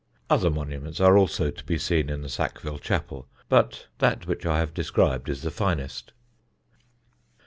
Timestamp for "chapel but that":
2.79-4.25